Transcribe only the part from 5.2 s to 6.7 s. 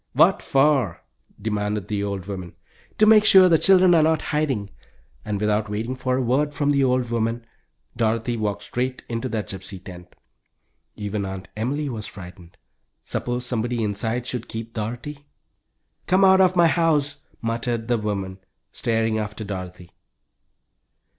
and without waiting for a word